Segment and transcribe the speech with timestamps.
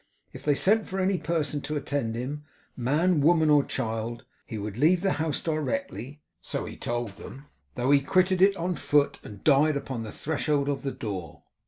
[0.33, 2.43] If they sent for any person to attend him,
[2.75, 7.91] man, woman, or child, he would leave the house directly (so he told them), though
[7.91, 11.43] he quitted it on foot, and died upon the threshold of the door.